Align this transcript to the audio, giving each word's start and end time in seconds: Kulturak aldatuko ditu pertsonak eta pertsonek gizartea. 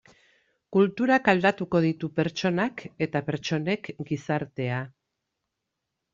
Kulturak 0.77 1.29
aldatuko 1.33 1.81
ditu 1.85 2.09
pertsonak 2.21 2.81
eta 3.07 3.23
pertsonek 3.29 3.93
gizartea. 4.09 4.83